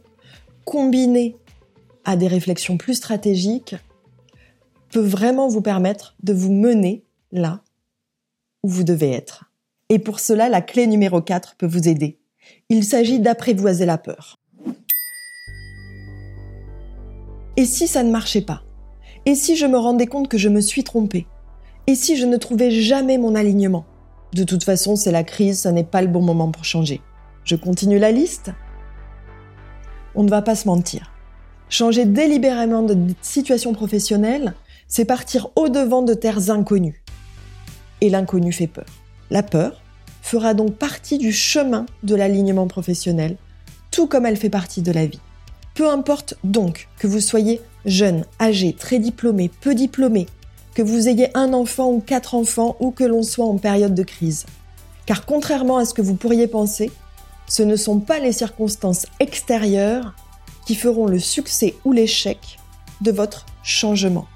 combinée 0.65 1.35
à 2.05 2.15
des 2.15 2.27
réflexions 2.27 2.77
plus 2.77 2.93
stratégiques, 2.93 3.75
peut 4.91 4.99
vraiment 4.99 5.47
vous 5.47 5.61
permettre 5.61 6.15
de 6.21 6.33
vous 6.33 6.51
mener 6.51 7.03
là 7.31 7.63
où 8.61 8.69
vous 8.69 8.83
devez 8.83 9.11
être. 9.11 9.50
Et 9.93 9.99
pour 9.99 10.21
cela, 10.21 10.47
la 10.47 10.61
clé 10.61 10.87
numéro 10.87 11.19
4 11.19 11.55
peut 11.57 11.67
vous 11.67 11.89
aider. 11.89 12.17
Il 12.69 12.85
s'agit 12.85 13.19
d'apprivoiser 13.19 13.85
la 13.85 13.97
peur. 13.97 14.39
Et 17.57 17.65
si 17.65 17.89
ça 17.89 18.01
ne 18.01 18.09
marchait 18.09 18.39
pas? 18.39 18.63
Et 19.25 19.35
si 19.35 19.57
je 19.57 19.65
me 19.65 19.77
rendais 19.77 20.05
compte 20.05 20.29
que 20.29 20.37
je 20.37 20.47
me 20.47 20.61
suis 20.61 20.85
trompée? 20.85 21.27
Et 21.87 21.95
si 21.95 22.15
je 22.15 22.25
ne 22.25 22.37
trouvais 22.37 22.71
jamais 22.71 23.17
mon 23.17 23.35
alignement? 23.35 23.83
De 24.33 24.45
toute 24.45 24.63
façon, 24.63 24.95
c'est 24.95 25.11
la 25.11 25.25
crise, 25.25 25.59
ça 25.59 25.73
n'est 25.73 25.83
pas 25.83 26.01
le 26.01 26.07
bon 26.07 26.21
moment 26.21 26.51
pour 26.51 26.63
changer. 26.63 27.01
Je 27.43 27.57
continue 27.57 27.99
la 27.99 28.13
liste 28.13 28.51
On 30.15 30.23
ne 30.23 30.29
va 30.29 30.41
pas 30.41 30.55
se 30.55 30.69
mentir. 30.69 31.11
Changer 31.67 32.05
délibérément 32.05 32.83
de 32.83 32.97
situation 33.21 33.73
professionnelle, 33.73 34.53
c'est 34.87 35.03
partir 35.03 35.49
au-devant 35.57 36.01
de 36.01 36.13
terres 36.13 36.49
inconnues. 36.49 37.03
Et 37.99 38.09
l'inconnu 38.09 38.53
fait 38.53 38.67
peur. 38.67 38.85
La 39.31 39.43
peur 39.43 39.81
fera 40.21 40.53
donc 40.53 40.75
partie 40.75 41.17
du 41.17 41.31
chemin 41.31 41.85
de 42.03 42.15
l'alignement 42.15 42.67
professionnel, 42.67 43.37
tout 43.89 44.05
comme 44.05 44.25
elle 44.25 44.37
fait 44.37 44.49
partie 44.49 44.81
de 44.81 44.91
la 44.91 45.05
vie. 45.05 45.21
Peu 45.73 45.89
importe 45.89 46.35
donc 46.43 46.89
que 46.99 47.07
vous 47.07 47.21
soyez 47.21 47.61
jeune, 47.85 48.25
âgé, 48.41 48.73
très 48.73 48.99
diplômé, 48.99 49.49
peu 49.61 49.73
diplômé, 49.73 50.27
que 50.75 50.81
vous 50.81 51.07
ayez 51.07 51.35
un 51.35 51.53
enfant 51.53 51.91
ou 51.91 52.01
quatre 52.01 52.35
enfants 52.35 52.75
ou 52.81 52.91
que 52.91 53.05
l'on 53.05 53.23
soit 53.23 53.45
en 53.45 53.57
période 53.57 53.95
de 53.95 54.03
crise. 54.03 54.45
Car 55.05 55.25
contrairement 55.25 55.77
à 55.77 55.85
ce 55.85 55.93
que 55.93 56.01
vous 56.01 56.15
pourriez 56.15 56.47
penser, 56.47 56.91
ce 57.47 57.63
ne 57.63 57.77
sont 57.77 58.01
pas 58.01 58.19
les 58.19 58.33
circonstances 58.33 59.05
extérieures 59.21 60.13
qui 60.67 60.75
feront 60.75 61.07
le 61.07 61.19
succès 61.19 61.75
ou 61.85 61.93
l'échec 61.93 62.59
de 62.99 63.11
votre 63.11 63.45
changement. 63.63 64.27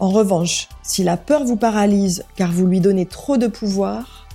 En 0.00 0.10
revanche, 0.10 0.68
si 0.82 1.04
la 1.04 1.16
peur 1.16 1.44
vous 1.44 1.56
paralyse 1.56 2.24
car 2.36 2.50
vous 2.50 2.66
lui 2.66 2.80
donnez 2.80 3.06
trop 3.06 3.36
de 3.36 3.46
pouvoir, 3.46 4.26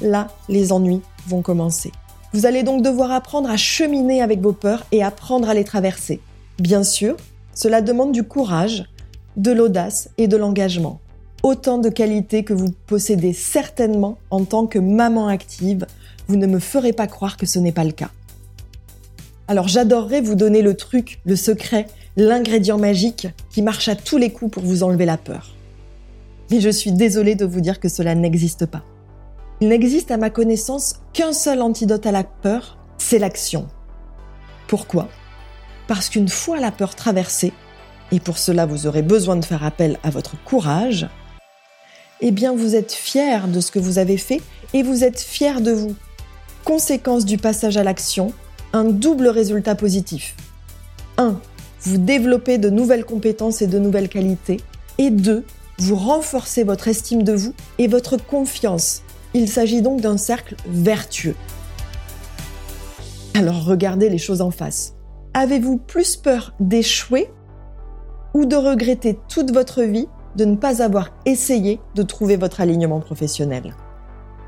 là, 0.00 0.28
les 0.48 0.72
ennuis 0.72 1.02
vont 1.26 1.42
commencer. 1.42 1.90
Vous 2.32 2.46
allez 2.46 2.62
donc 2.62 2.82
devoir 2.82 3.10
apprendre 3.10 3.50
à 3.50 3.56
cheminer 3.56 4.22
avec 4.22 4.40
vos 4.40 4.52
peurs 4.52 4.86
et 4.92 5.02
apprendre 5.02 5.48
à 5.48 5.54
les 5.54 5.64
traverser. 5.64 6.20
Bien 6.58 6.82
sûr, 6.82 7.16
cela 7.54 7.82
demande 7.82 8.12
du 8.12 8.22
courage, 8.22 8.84
de 9.36 9.50
l'audace 9.50 10.08
et 10.18 10.28
de 10.28 10.36
l'engagement. 10.36 11.00
Autant 11.42 11.78
de 11.78 11.88
qualités 11.88 12.44
que 12.44 12.54
vous 12.54 12.72
possédez 12.86 13.32
certainement 13.32 14.18
en 14.30 14.44
tant 14.44 14.66
que 14.66 14.78
maman 14.78 15.26
active. 15.26 15.86
Vous 16.28 16.36
ne 16.36 16.46
me 16.46 16.60
ferez 16.60 16.92
pas 16.92 17.08
croire 17.08 17.36
que 17.36 17.46
ce 17.46 17.58
n'est 17.58 17.72
pas 17.72 17.84
le 17.84 17.90
cas. 17.92 18.10
Alors 19.48 19.68
j'adorerais 19.68 20.20
vous 20.20 20.36
donner 20.36 20.62
le 20.62 20.76
truc, 20.76 21.20
le 21.26 21.34
secret, 21.34 21.88
l'ingrédient 22.16 22.78
magique 22.78 23.28
qui 23.50 23.62
marche 23.62 23.88
à 23.88 23.96
tous 23.96 24.18
les 24.18 24.30
coups 24.30 24.52
pour 24.52 24.62
vous 24.62 24.82
enlever 24.82 25.06
la 25.06 25.16
peur. 25.16 25.54
Mais 26.50 26.60
je 26.60 26.68
suis 26.68 26.92
désolée 26.92 27.34
de 27.34 27.46
vous 27.46 27.60
dire 27.60 27.80
que 27.80 27.88
cela 27.88 28.14
n'existe 28.14 28.66
pas. 28.66 28.82
Il 29.60 29.68
n'existe 29.68 30.10
à 30.10 30.16
ma 30.16 30.30
connaissance 30.30 30.96
qu'un 31.12 31.32
seul 31.32 31.62
antidote 31.62 32.06
à 32.06 32.12
la 32.12 32.24
peur, 32.24 32.78
c'est 32.98 33.18
l'action. 33.18 33.68
Pourquoi? 34.66 35.08
Parce 35.86 36.08
qu'une 36.08 36.28
fois 36.28 36.60
la 36.60 36.70
peur 36.70 36.94
traversée, 36.94 37.52
et 38.10 38.20
pour 38.20 38.38
cela 38.38 38.66
vous 38.66 38.86
aurez 38.86 39.02
besoin 39.02 39.36
de 39.36 39.44
faire 39.44 39.64
appel 39.64 39.98
à 40.02 40.10
votre 40.10 40.42
courage, 40.44 41.08
eh 42.20 42.30
bien 42.30 42.54
vous 42.54 42.76
êtes 42.76 42.92
fier 42.92 43.48
de 43.48 43.60
ce 43.60 43.70
que 43.70 43.78
vous 43.78 43.98
avez 43.98 44.16
fait 44.16 44.40
et 44.74 44.82
vous 44.82 45.04
êtes 45.04 45.20
fier 45.20 45.60
de 45.60 45.72
vous. 45.72 45.94
Conséquence 46.64 47.24
du 47.24 47.38
passage 47.38 47.76
à 47.76 47.84
l'action, 47.84 48.32
un 48.72 48.84
double 48.84 49.28
résultat 49.28 49.74
positif. 49.74 50.36
1. 51.18 51.40
Vous 51.82 51.98
développez 51.98 52.58
de 52.58 52.70
nouvelles 52.70 53.04
compétences 53.04 53.62
et 53.62 53.66
de 53.66 53.78
nouvelles 53.78 54.08
qualités. 54.08 54.60
Et 54.98 55.10
2. 55.10 55.44
Vous 55.78 55.96
renforcez 55.96 56.64
votre 56.64 56.88
estime 56.88 57.22
de 57.22 57.32
vous 57.32 57.54
et 57.78 57.88
votre 57.88 58.16
confiance 58.16 59.02
il 59.34 59.48
s'agit 59.48 59.82
donc 59.82 60.00
d'un 60.00 60.16
cercle 60.16 60.56
vertueux. 60.66 61.36
Alors 63.34 63.64
regardez 63.64 64.10
les 64.10 64.18
choses 64.18 64.42
en 64.42 64.50
face. 64.50 64.94
Avez-vous 65.34 65.78
plus 65.78 66.16
peur 66.16 66.54
d'échouer 66.60 67.30
ou 68.34 68.44
de 68.44 68.56
regretter 68.56 69.18
toute 69.28 69.52
votre 69.52 69.82
vie 69.82 70.08
de 70.36 70.44
ne 70.44 70.56
pas 70.56 70.82
avoir 70.82 71.10
essayé 71.24 71.80
de 71.94 72.02
trouver 72.02 72.36
votre 72.36 72.60
alignement 72.60 73.00
professionnel? 73.00 73.74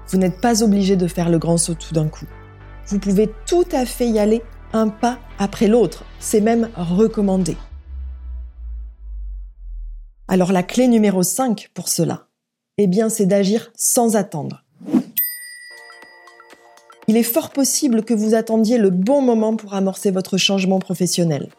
Vous 0.09 0.19
n'êtes 0.19 0.41
pas 0.41 0.63
obligé 0.63 0.97
de 0.97 1.07
faire 1.07 1.31
le 1.31 1.39
grand 1.39 1.57
saut 1.57 1.75
tout 1.75 1.95
d'un 1.95 2.09
coup. 2.09 2.27
Vous 2.89 2.99
pouvez 2.99 3.31
tout 3.47 3.65
à 3.73 3.87
fait 3.87 4.09
y 4.09 4.19
aller 4.19 4.43
un 4.75 4.89
pas 4.89 5.19
après 5.39 5.69
l'autre. 5.69 6.05
C'est 6.21 6.41
même 6.43 6.69
recommandé. 6.77 7.57
Alors 10.29 10.53
la 10.53 10.63
clé 10.63 10.89
numéro 10.89 11.23
5 11.23 11.71
pour 11.73 11.89
cela, 11.89 12.27
eh 12.77 12.87
bien 12.87 13.09
c'est 13.09 13.27
d'agir 13.27 13.71
sans 13.77 14.17
attendre. 14.17 14.65
Il 17.07 17.17
est 17.17 17.23
fort 17.23 17.51
possible 17.51 18.03
que 18.03 18.15
vous 18.15 18.35
attendiez 18.35 18.79
le 18.79 18.91
bon 18.91 19.21
moment 19.21 19.57
pour 19.57 19.75
amorcer 19.75 20.11
votre 20.11 20.39
changement 20.39 20.79
professionnel. 20.79 21.51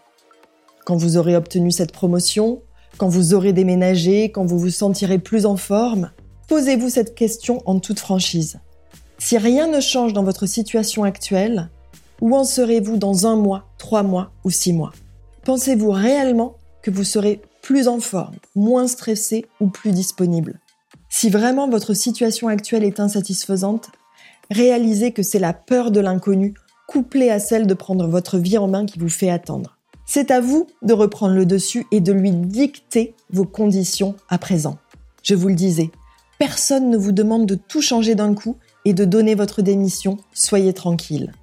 Quand 0.86 0.96
vous 0.96 1.18
aurez 1.18 1.36
obtenu 1.36 1.72
cette 1.72 1.92
promotion, 1.92 2.64
quand 2.98 3.10
vous 3.10 3.34
aurez 3.34 3.54
déménagé, 3.54 4.32
quand 4.32 4.46
vous 4.46 4.60
vous 4.60 4.72
sentirez 4.72 5.20
plus 5.20 5.46
en 5.46 5.58
forme, 5.58 6.12
posez-vous 6.48 6.90
cette 6.90 7.16
question 7.16 7.62
en 7.66 7.80
toute 7.80 8.00
franchise. 8.00 8.60
Si 9.20 9.38
rien 9.38 9.68
ne 9.68 9.80
change 9.80 10.14
dans 10.14 10.24
votre 10.24 10.48
situation 10.48 11.04
actuelle, 11.04 11.70
où 12.22 12.36
en 12.36 12.44
serez-vous 12.44 12.98
dans 12.98 13.28
un 13.28 13.36
mois, 13.36 13.70
trois 13.78 14.04
mois 14.04 14.32
ou 14.44 14.52
six 14.52 14.74
mois? 14.74 14.94
Pensez-vous 15.44 15.92
réellement 15.92 16.56
que 16.82 16.92
vous 16.92 17.04
serez 17.04 17.42
plus 17.62 17.88
en 17.88 18.00
forme, 18.00 18.36
moins 18.56 18.88
stressé 18.88 19.46
ou 19.60 19.68
plus 19.68 19.92
disponible? 19.92 20.60
Si 21.10 21.30
vraiment 21.30 21.70
votre 21.70 21.94
situation 21.94 22.48
actuelle 22.48 22.84
est 22.84 23.00
insatisfaisante, 23.00 23.90
réalisez 24.52 25.12
que 25.12 25.24
c'est 25.24 25.40
la 25.40 25.54
peur 25.54 25.92
de 25.92 26.00
l'inconnu 26.00 26.54
couplée 26.88 27.30
à 27.30 27.40
celle 27.40 27.68
de 27.68 27.74
prendre 27.74 28.08
votre 28.08 28.38
vie 28.38 28.58
en 28.58 28.68
main 28.68 28.86
qui 28.86 29.00
vous 29.00 29.10
fait 29.10 29.30
attendre. 29.30 29.78
C'est 30.06 30.30
à 30.30 30.40
vous 30.40 30.68
de 30.84 30.94
reprendre 30.94 31.34
le 31.34 31.46
dessus 31.46 31.88
et 31.92 32.00
de 32.00 32.14
lui 32.14 32.32
dicter 32.32 33.16
vos 33.32 33.46
conditions 33.46 34.16
à 34.30 34.38
présent. 34.38 34.78
Je 35.24 35.34
vous 35.34 35.48
le 35.48 35.56
disais, 35.56 35.90
personne 36.38 36.90
ne 36.90 36.98
vous 36.98 37.12
demande 37.12 37.48
de 37.48 37.56
tout 37.56 37.82
changer 37.82 38.14
d'un 38.14 38.36
coup 38.36 38.58
et 38.86 38.94
de 38.94 39.06
donner 39.06 39.34
votre 39.34 39.64
démission, 39.64 40.18
soyez 40.34 40.74
tranquille. 40.74 41.34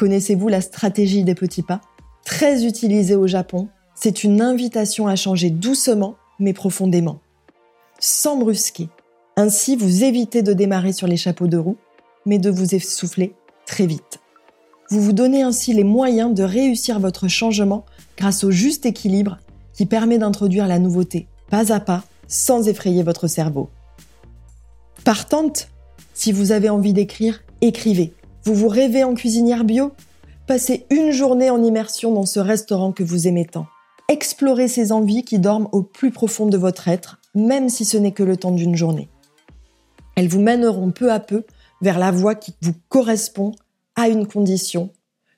Connaissez-vous 0.00 0.48
la 0.48 0.62
stratégie 0.62 1.24
des 1.24 1.34
petits 1.34 1.60
pas? 1.60 1.82
Très 2.24 2.64
utilisée 2.64 3.16
au 3.16 3.26
Japon, 3.26 3.68
c'est 3.94 4.24
une 4.24 4.40
invitation 4.40 5.08
à 5.08 5.14
changer 5.14 5.50
doucement 5.50 6.14
mais 6.38 6.54
profondément, 6.54 7.20
sans 7.98 8.38
brusquer. 8.38 8.88
Ainsi, 9.36 9.76
vous 9.76 10.02
évitez 10.02 10.40
de 10.40 10.54
démarrer 10.54 10.94
sur 10.94 11.06
les 11.06 11.18
chapeaux 11.18 11.48
de 11.48 11.58
roue, 11.58 11.76
mais 12.24 12.38
de 12.38 12.48
vous 12.48 12.74
essouffler 12.74 13.34
très 13.66 13.84
vite. 13.84 14.20
Vous 14.88 15.02
vous 15.02 15.12
donnez 15.12 15.42
ainsi 15.42 15.74
les 15.74 15.84
moyens 15.84 16.32
de 16.32 16.44
réussir 16.44 16.98
votre 16.98 17.28
changement 17.28 17.84
grâce 18.16 18.42
au 18.42 18.50
juste 18.50 18.86
équilibre 18.86 19.36
qui 19.74 19.84
permet 19.84 20.16
d'introduire 20.16 20.66
la 20.66 20.78
nouveauté 20.78 21.28
pas 21.50 21.74
à 21.74 21.78
pas 21.78 22.04
sans 22.26 22.68
effrayer 22.68 23.02
votre 23.02 23.26
cerveau. 23.26 23.68
Partante, 25.04 25.68
si 26.14 26.32
vous 26.32 26.52
avez 26.52 26.70
envie 26.70 26.94
d'écrire, 26.94 27.42
écrivez. 27.60 28.14
Vous 28.42 28.54
vous 28.54 28.68
rêvez 28.68 29.04
en 29.04 29.14
cuisinière 29.14 29.64
bio? 29.64 29.92
Passez 30.46 30.86
une 30.90 31.10
journée 31.10 31.50
en 31.50 31.62
immersion 31.62 32.10
dans 32.10 32.24
ce 32.24 32.40
restaurant 32.40 32.90
que 32.90 33.02
vous 33.02 33.28
aimez 33.28 33.44
tant. 33.44 33.66
Explorez 34.08 34.66
ces 34.66 34.92
envies 34.92 35.24
qui 35.24 35.38
dorment 35.38 35.68
au 35.72 35.82
plus 35.82 36.10
profond 36.10 36.46
de 36.46 36.56
votre 36.56 36.88
être, 36.88 37.20
même 37.34 37.68
si 37.68 37.84
ce 37.84 37.98
n'est 37.98 38.12
que 38.12 38.22
le 38.22 38.38
temps 38.38 38.50
d'une 38.50 38.76
journée. 38.76 39.10
Elles 40.16 40.28
vous 40.28 40.40
mèneront 40.40 40.90
peu 40.90 41.12
à 41.12 41.20
peu 41.20 41.44
vers 41.82 41.98
la 41.98 42.10
voie 42.10 42.34
qui 42.34 42.54
vous 42.62 42.74
correspond 42.88 43.52
à 43.94 44.08
une 44.08 44.26
condition, 44.26 44.90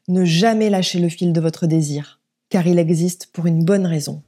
ne 0.06 0.24
jamais 0.24 0.70
lâcher 0.70 1.00
le 1.00 1.08
fil 1.08 1.32
de 1.32 1.40
votre 1.40 1.66
désir, 1.66 2.20
car 2.50 2.68
il 2.68 2.78
existe 2.78 3.30
pour 3.32 3.46
une 3.46 3.64
bonne 3.64 3.84
raison. 3.84 4.22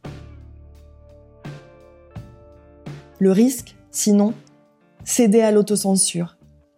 Le 3.21 3.31
risque, 3.31 3.77
sinon, 3.93 4.35
céder 5.05 5.43
à 5.43 5.53
l'autocensure 5.53 6.37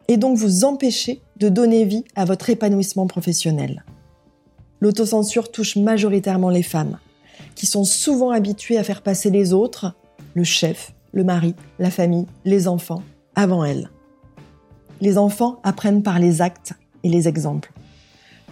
et 0.08 0.18
donc 0.18 0.36
vous 0.36 0.64
empêcher 0.64 1.22
de 1.38 1.48
donner 1.48 1.84
vie 1.84 2.04
à 2.14 2.24
votre 2.24 2.50
épanouissement 2.50 3.06
professionnel. 3.06 3.84
L'autocensure 4.80 5.50
touche 5.50 5.76
majoritairement 5.76 6.50
les 6.50 6.62
femmes, 6.62 6.98
qui 7.54 7.66
sont 7.66 7.84
souvent 7.84 8.30
habituées 8.30 8.78
à 8.78 8.84
faire 8.84 9.02
passer 9.02 9.30
les 9.30 9.52
autres, 9.52 9.94
le 10.34 10.44
chef, 10.44 10.94
le 11.12 11.24
mari, 11.24 11.54
la 11.78 11.90
famille, 11.90 12.26
les 12.44 12.68
enfants, 12.68 13.02
avant 13.34 13.64
elles. 13.64 13.90
Les 15.00 15.18
enfants 15.18 15.60
apprennent 15.62 16.02
par 16.02 16.18
les 16.18 16.42
actes 16.42 16.74
et 17.02 17.08
les 17.08 17.28
exemples. 17.28 17.72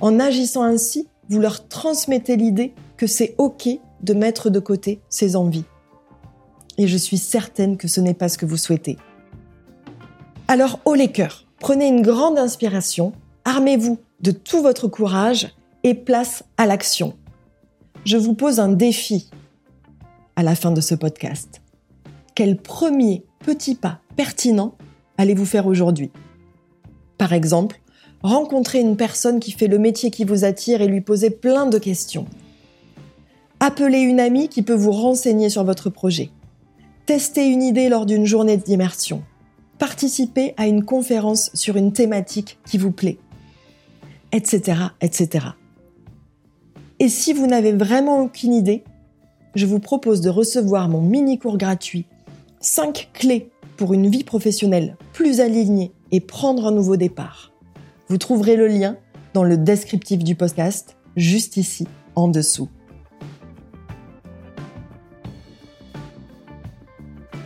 En 0.01 0.21
agissant 0.21 0.63
ainsi, 0.63 1.09
vous 1.29 1.41
leur 1.41 1.69
transmettez 1.69 2.37
l'idée 2.37 2.75
que 2.97 3.07
c'est 3.07 3.35
OK 3.39 3.69
de 4.03 4.15
mettre 4.15 4.51
de 4.51 4.61
côté 4.61 5.01
ses 5.09 5.37
envies. 5.37 5.65
Et 6.77 6.87
je 6.87 6.97
suis 6.97 7.19
certaine 7.19 7.77
que 7.77 7.89
ce 7.89 8.01
n'est 8.01 8.15
pas 8.15 8.29
ce 8.29 8.39
que 8.39 8.47
vous 8.47 8.57
souhaitez. 8.57 8.99
Alors, 10.49 10.81
haut 10.85 10.95
les 10.95 11.11
cœurs, 11.11 11.47
prenez 11.61 11.89
une 11.89 12.03
grande 12.03 12.39
inspiration, 12.39 13.13
armez-vous 13.45 13.99
de 14.21 14.31
tout 14.31 14.63
votre 14.63 14.89
courage 14.89 15.49
et 15.83 15.95
place 15.95 16.45
à 16.57 16.67
l'action. 16.67 17.15
Je 18.05 18.17
vous 18.17 18.35
pose 18.35 18.61
un 18.61 18.69
défi 18.69 19.31
à 20.37 20.43
la 20.43 20.55
fin 20.55 20.71
de 20.71 20.81
ce 20.81 20.95
podcast. 20.95 21.61
Quel 22.35 22.57
premier 22.57 23.25
petit 23.41 23.75
pas 23.75 24.01
pertinent 24.17 24.75
allez-vous 25.19 25.47
faire 25.47 25.67
aujourd'hui? 25.67 26.11
Par 27.19 27.33
exemple, 27.33 27.81
rencontrer 28.23 28.81
une 28.81 28.97
personne 28.97 29.41
qui 29.41 29.53
fait 29.53 29.69
le 29.69 29.79
métier 29.79 30.11
qui 30.11 30.25
vous 30.25 30.45
attire 30.45 30.81
et 30.83 30.89
lui 30.89 31.01
poser 31.01 31.31
plein 31.31 31.67
de 31.67 31.79
questions. 31.79 32.27
Appelez 33.61 34.01
une 34.01 34.21
amie 34.21 34.49
qui 34.49 34.63
peut 34.63 34.75
vous 34.75 34.93
renseigner 34.93 35.49
sur 35.49 35.65
votre 35.65 35.91
projet. 35.91 36.31
Testez 37.07 37.47
une 37.47 37.63
idée 37.63 37.89
lors 37.89 38.07
d'une 38.07 38.25
journée 38.25 38.57
d'immersion 38.57 39.23
participer 39.79 40.55
à 40.57 40.67
une 40.67 40.85
conférence 40.85 41.51
sur 41.55 41.77
une 41.77 41.93
thématique 41.93 42.59
qui 42.67 42.79
vous 42.79 42.93
plaît, 42.93 43.19
etc., 44.33 44.79
etc. 45.01 45.47
Et 47.01 47.09
si 47.09 47.33
vous 47.33 47.47
n'avez 47.47 47.73
vraiment 47.73 48.21
aucune 48.21 48.55
idée, 48.55 48.85
je 49.55 49.67
vous 49.67 49.81
propose 49.81 50.21
de 50.21 50.31
recevoir 50.31 50.89
mon 50.89 51.01
mini-cours 51.01 51.59
gratuit 51.59 52.07
5 52.61 53.11
clés 53.13 53.51
pour 53.77 53.93
une 53.93 54.09
vie 54.09 54.25
professionnelle 54.25 54.97
plus 55.13 55.41
alignée 55.41 55.93
et 56.13 56.21
prendre 56.21 56.67
un 56.67 56.73
nouveau 56.73 56.97
départ. 56.97 57.53
Vous 58.09 58.19
trouverez 58.19 58.57
le 58.57 58.69
lien 58.69 58.97
dans 59.33 59.45
le 59.45 59.57
descriptif 59.57 60.23
du 60.23 60.35
podcast, 60.35 60.97
juste 61.17 61.57
ici, 61.57 61.87
en 62.15 62.29
dessous. 62.29 62.69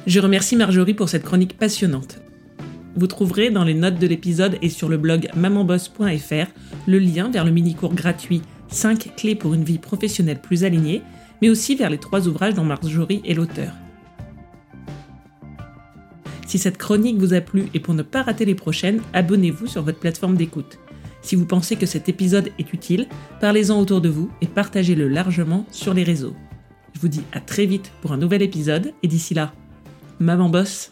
Je 0.09 0.21
remercie 0.21 0.57
Marjorie 0.57 0.95
pour 0.95 1.11
cette 1.11 1.25
chronique 1.25 1.59
passionnante. 1.59 2.23
Vous 2.97 3.07
trouverez 3.07 3.51
dans 3.51 3.63
les 3.63 3.75
notes 3.75 3.99
de 3.99 4.07
l'épisode 4.07 4.57
et 4.63 4.71
sur 4.71 4.89
le 4.89 4.97
blog 4.97 5.29
mamanboss.fr 5.37 6.47
le 6.87 6.99
lien 6.99 7.31
vers 7.31 7.45
le 7.45 7.51
mini-cours 7.51 7.93
gratuit 7.93 8.41
5 8.69 9.17
clés 9.19 9.35
pour 9.35 9.53
une 9.53 9.65
vie 9.65 9.77
professionnelle 9.77 10.41
plus 10.41 10.65
alignée, 10.65 11.03
mais 11.43 11.51
aussi 11.51 11.77
vers 11.77 11.91
les 11.91 11.99
trois 11.99 12.27
ouvrages 12.27 12.55
dont 12.55 12.65
Marjorie 12.65 13.21
est 13.27 13.35
l'auteur. 13.35 13.75
Si 16.47 16.59
cette 16.59 16.79
chronique 16.79 17.19
vous 17.19 17.35
a 17.35 17.43
plu 17.43 17.67
et 17.75 17.79
pour 17.79 17.93
ne 17.93 18.03
pas 18.03 18.23
rater 18.23 18.47
les 18.47 18.55
prochaines, 18.55 19.03
abonnez-vous 19.13 19.67
sur 19.67 19.83
votre 19.83 20.01
plateforme 20.01 20.37
d'écoute. 20.37 20.79
Si 21.21 21.37
vous 21.37 21.45
pensez 21.45 21.77
que 21.77 21.85
cet 21.85 22.09
épisode 22.09 22.49
est 22.59 22.73
utile, 22.73 23.09
parlez-en 23.43 23.79
autour 23.79 24.01
de 24.01 24.09
vous 24.09 24.31
et 24.41 24.47
partagez-le 24.47 25.07
largement 25.07 25.67
sur 25.71 25.93
les 25.93 26.03
réseaux. 26.03 26.35
Je 26.95 27.01
vous 27.01 27.09
dis 27.09 27.25
à 27.35 27.41
très 27.41 27.67
vite 27.67 27.93
pour 28.01 28.13
un 28.13 28.17
nouvel 28.17 28.41
épisode 28.41 28.95
et 29.03 29.09
d'ici 29.09 29.35
là, 29.35 29.53
Maman 30.19 30.51
Boss 30.51 30.91